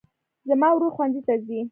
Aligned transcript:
زما 0.49 0.67
ورور 0.73 0.91
ښوونځي 0.95 1.21
ته 1.27 1.33
ځي 1.45 1.59